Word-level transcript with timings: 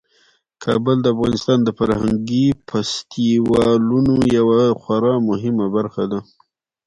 کابل 0.63 0.97
د 1.01 1.05
افغانستان 1.13 1.59
د 1.63 1.69
فرهنګي 1.77 2.45
فستیوالونو 2.67 4.15
یوه 4.37 4.61
خورا 4.81 5.15
مهمه 5.29 5.65
برخه 5.75 6.03
ده. 6.11 6.19